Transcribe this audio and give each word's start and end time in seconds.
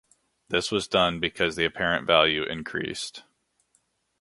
This 0.49 0.71
was 0.71 0.87
done 0.87 1.19
because 1.19 1.55
the 1.55 1.63
apparent 1.65 2.07
value 2.07 2.41
increased. 2.41 3.21